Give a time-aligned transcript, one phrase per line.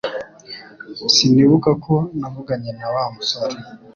[1.13, 3.55] Sinibuka ko navuganye na Wa musore